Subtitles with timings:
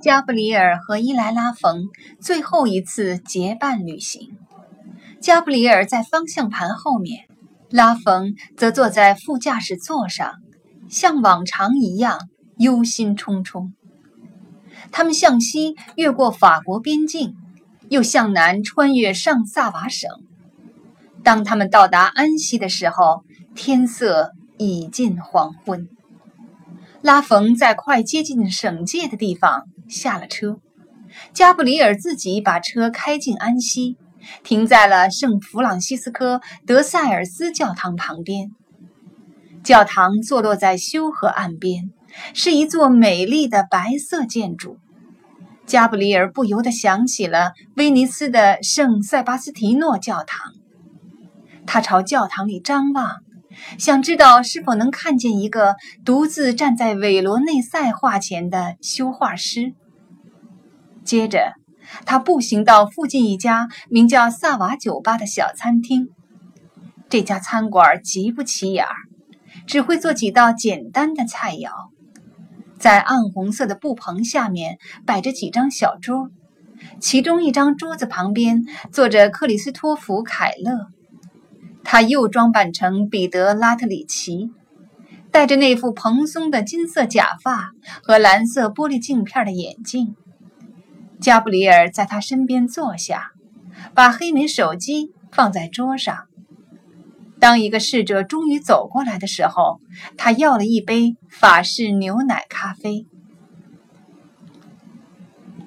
[0.00, 1.90] 加布里尔和伊莱拉冯
[2.20, 4.38] 最后一次结伴旅行。
[5.20, 7.26] 加布里尔在方向盘后面，
[7.68, 10.36] 拉冯则坐在副驾驶座上，
[10.88, 12.18] 像往常一样
[12.56, 13.72] 忧心忡忡。
[14.90, 17.36] 他们向西越过法国边境，
[17.90, 20.08] 又向南穿越上萨瓦省。
[21.22, 23.22] 当他们到达安息的时候，
[23.54, 25.90] 天色已近黄昏。
[27.02, 30.60] 拉冯在快接近省界的地方下了车，
[31.32, 33.96] 加布里尔自己把车开进安息。
[34.44, 38.50] 停在了圣弗朗西斯科德塞尔斯教堂旁边。
[39.64, 41.90] 教堂坐落在修河岸边，
[42.34, 44.76] 是一座美丽的白色建筑。
[45.64, 50.52] 加布里尔不由得想起了威尼斯的圣塞巴斯提诺教堂。
[51.66, 53.20] 他朝教堂里张望，
[53.78, 59.74] 想知道是否能看见一个独自站在韦罗内塞画前的修画师。
[61.04, 61.54] 接着。
[62.06, 66.10] 他步行到附近一家名叫“萨瓦酒吧”的小餐厅。
[67.08, 68.94] 这家餐馆极不起眼儿，
[69.66, 71.70] 只会做几道简单的菜肴。
[72.78, 76.30] 在暗红色的布棚下面摆着几张小桌，
[77.00, 80.86] 其中一张桌子旁边坐着克里斯托弗·凯勒，
[81.92, 84.52] 他又装扮成彼得·拉特里奇，
[85.32, 87.72] 戴着那副蓬松的金色假发
[88.04, 90.14] 和蓝色玻璃镜片的眼镜。
[91.20, 93.32] 加布里尔在他身边坐下，
[93.92, 96.28] 把黑莓手机放在桌上。
[97.40, 99.80] 当一个侍者终于走过来的时候，
[100.16, 103.08] 他要了一杯法式牛奶咖啡。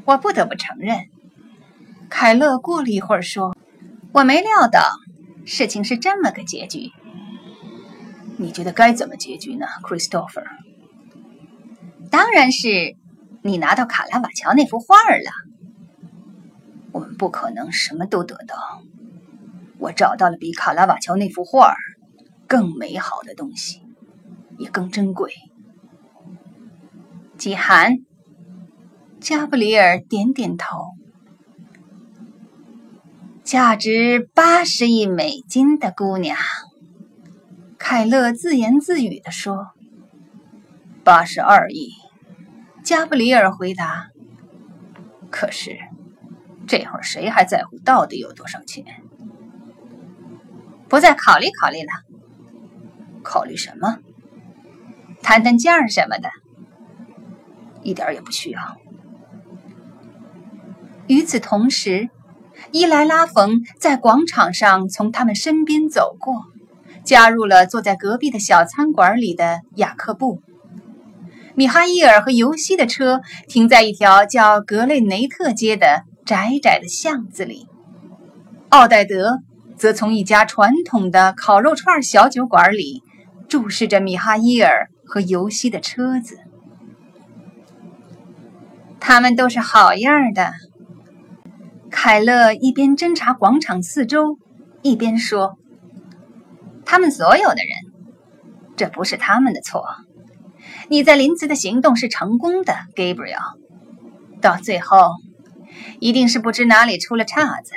[0.06, 1.00] 我不得不承认，
[2.10, 3.54] 凯勒过了一会儿说
[4.14, 4.80] ：“我没料到
[5.46, 6.92] 事情是这么个结局。
[8.38, 10.46] 你觉得该怎么结局呢，Christopher？
[12.10, 12.96] 当然是。”
[13.46, 15.30] 你拿到卡拉瓦乔那幅画了。
[16.94, 18.56] 我们不可能什么都得到。
[19.80, 21.76] 我找到了比卡拉瓦乔那幅画
[22.48, 23.82] 更美好的东西，
[24.58, 25.34] 也更珍贵。
[27.38, 27.98] 季寒，
[29.20, 30.86] 加布里尔点点头。
[33.54, 36.36] 价值八十亿美金的姑娘，
[37.78, 39.68] 凯勒自言自语地说
[41.06, 41.92] ：“八十二亿。”
[42.84, 44.08] 加布里尔回答
[45.30, 45.78] ：“可是，
[46.66, 48.86] 这会儿谁还在乎到底有多少钱？
[50.90, 51.92] 不再考虑考虑了。
[53.24, 54.00] 考虑什么？
[55.22, 56.32] 谈谈价什么的，
[57.84, 58.78] 一点也不需要。”
[61.06, 62.10] 与此同时，
[62.72, 66.44] 伊莱拉冯在广场上从他们身边走过，
[67.04, 70.42] 加入了坐在隔壁的小餐馆里的雅克布。
[71.56, 77.68] 米哈伊尔和尤西的车停在一条叫格雷内特街的窄窄的巷子里，
[78.70, 79.40] 奥黛德
[79.78, 83.04] 则从一家传统的烤肉串小酒馆里
[83.48, 86.40] 注视着米哈伊尔和尤西的车子。
[89.00, 90.54] 他们都是好样的。
[92.06, 94.38] 凯勒一边侦察广场四周，
[94.82, 95.58] 一边说
[96.84, 97.94] ：“他们所有的人，
[98.76, 99.86] 这不是他们的错。”
[100.90, 103.54] 你在林茨的行动是成功的，Gabriel。
[104.42, 105.12] 到最后，
[106.02, 107.72] 一定是不知哪里出了岔子。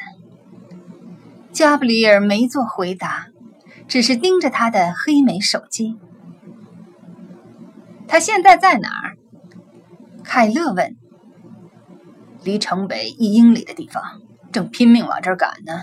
[1.53, 3.29] 加布里尔没做回答，
[3.87, 6.01] 只是盯着他的黑莓手机。
[8.09, 9.17] 他现在在哪儿？
[10.25, 10.97] 凯勒问。
[12.47, 14.03] 离城北一英里的地方，
[14.53, 15.83] 正拼命往这儿赶呢。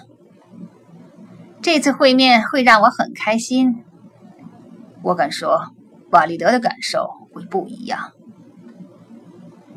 [1.61, 3.83] 这次会面会让我很开心。
[5.03, 5.73] 我敢说。
[6.13, 8.11] 瓦利德的感受会不一样。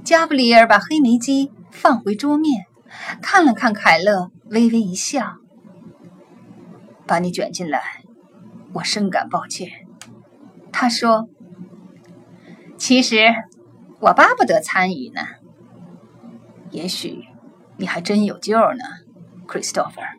[0.04, 2.66] 加布里尔把黑莓机放回桌面，
[3.22, 5.38] 看了看凯勒，微微一笑
[7.08, 7.80] ：“把你卷进来，
[8.74, 9.70] 我深感抱歉。”
[10.70, 11.30] 他说
[12.76, 13.34] ：“其实
[14.00, 15.22] 我巴不得参与呢。
[16.76, 17.24] 也许
[17.78, 18.84] 你还真有救呢
[19.48, 20.18] ，Christopher。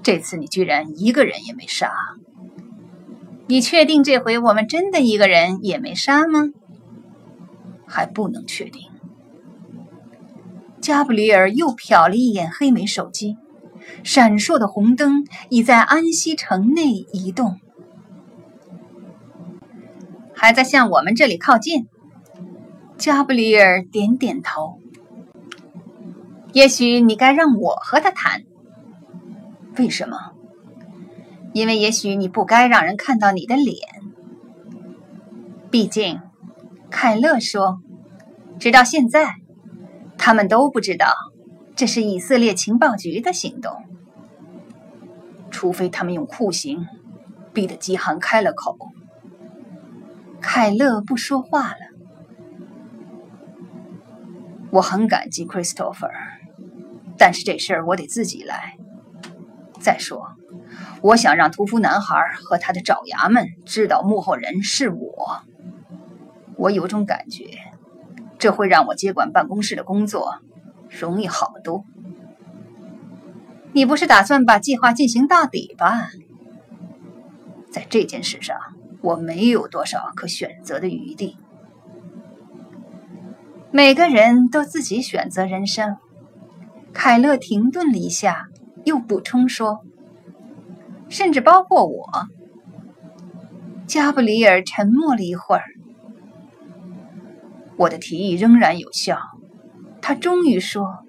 [0.00, 1.90] 这次你居然一个人也没杀。”
[3.48, 6.50] 你确定这回我们真的一个人也没杀吗？
[7.88, 8.82] 还不能确定。
[10.80, 13.36] 加布里尔又瞟了一眼黑莓手机，
[14.04, 17.58] 闪烁的红灯已在安息城内移动，
[20.32, 21.88] 还在向我们这里靠近。
[22.96, 24.78] 加布里尔点点头。
[26.52, 28.42] 也许你该让我和他谈。
[29.78, 30.16] 为什么？
[31.52, 33.76] 因为也许你不该让人看到你的脸。
[35.70, 36.20] 毕竟，
[36.90, 37.80] 凯勒说，
[38.58, 39.36] 直到现在，
[40.18, 41.14] 他们都不知道
[41.74, 43.72] 这是以色列情报局的行动，
[45.50, 46.86] 除非他们用酷刑
[47.54, 48.76] 逼得基汉开了口。
[50.40, 51.76] 凯勒不说话了。
[54.70, 56.10] 我很感激 Christopher，
[57.24, 58.76] 但是这事儿我得自己来。
[59.78, 60.32] 再说，
[61.02, 65.44] 我想让屠夫男孩和他的爪牙们知道幕后人是我。
[66.56, 67.44] 我有种感觉，
[68.40, 70.40] 这会让我接管办公室的工作
[70.90, 71.84] 容易好多。
[73.72, 76.08] 你不是打算把计划进行到底吧？
[77.70, 78.56] 在这件事上，
[79.00, 81.36] 我没有多少可选择的余地。
[83.70, 85.98] 每个人都自己选择人生。
[86.92, 88.48] 凯勒停顿了一下，
[88.84, 89.80] 又补充说
[91.08, 92.28] ：“甚至包括我。”
[93.86, 95.64] 加布里尔沉默了一会儿。
[97.76, 99.18] 我的提议仍然有效，
[100.00, 101.04] 他终于说：“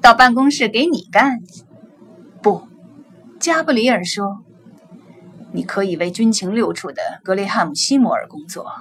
[0.00, 1.38] 到办公室给你干。”
[2.42, 2.66] 不，
[3.38, 4.42] 加布里尔说
[5.52, 8.72] ：“你可以为军情六处的格雷汉姆·西摩尔工作，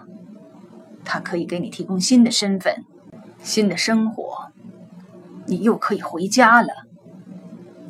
[1.03, 2.85] 他可以给你提供新的身份、
[3.41, 4.51] 新的生活，
[5.49, 6.69] 你又可以回家了。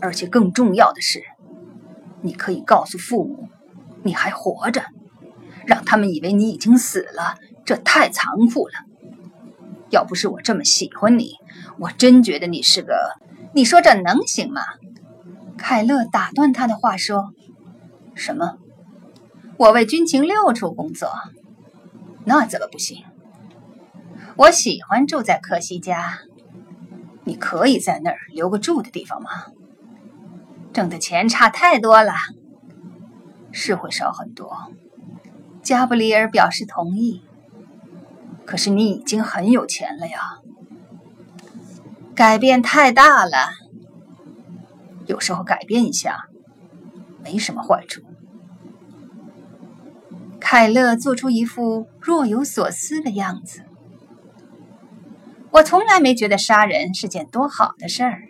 [0.02, 1.22] 而且更重要的是，
[2.22, 3.50] 你可以告诉父母
[4.02, 4.84] 你还活着，
[5.68, 7.36] 让他们以为你已经死了。”
[7.66, 8.74] 这太残酷了！
[9.92, 11.36] 要不是我这么喜欢你，
[11.78, 13.20] 我真觉得你是个……
[13.54, 14.64] 你说这能行吗？
[15.56, 17.32] 凯勒打断他的话说
[18.16, 18.58] ：“什么？
[19.58, 21.12] 我为军情六处工作，
[22.26, 23.04] 那怎么不行？
[24.36, 26.22] 我喜欢住在克西家。
[27.30, 29.30] 你可以在那儿留个住的地方吗？
[30.74, 32.12] 挣的钱差太多了，
[33.52, 34.52] 是会少很多。”
[35.62, 37.22] 加布里尔表示同意。
[38.48, 40.40] 可是你已经很有钱了呀，
[42.16, 43.52] 改变太大了。
[45.06, 46.30] 有时候改变一下，
[47.24, 48.02] 没什么坏处。
[50.40, 53.66] 凯勒做出一副若有所思的样子。
[55.52, 58.22] 我从来没觉得杀人是件多好的事儿，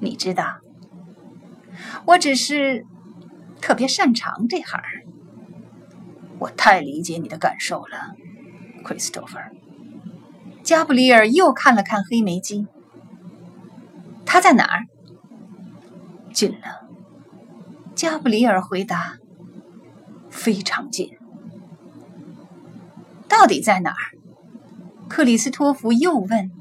[0.00, 0.58] 你知道。
[2.06, 2.86] 我只是
[3.60, 4.80] 特别擅长这行。
[6.38, 8.14] 我太理解你的感受了
[8.84, 9.50] ，Christopher。
[10.62, 12.66] 加布里尔又看了看黑莓机。
[14.24, 14.86] 他在哪儿？
[16.32, 16.88] 近了。
[17.94, 19.18] 加布里尔回答
[20.30, 21.10] ：“非常近。”
[23.28, 24.14] 到底在哪儿？
[25.08, 26.52] 克里斯托弗又问。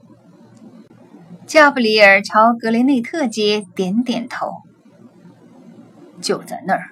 [1.50, 4.62] 加布里尔朝格雷内特街点点头
[6.22, 6.92] ：“就在那儿。”